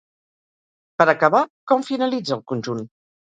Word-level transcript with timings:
Per 1.01 1.07
acabar, 1.13 1.43
com 1.73 1.85
finalitza 1.91 2.35
el 2.39 2.43
conjunt? 2.53 2.83